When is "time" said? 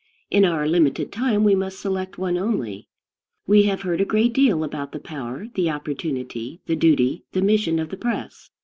1.11-1.43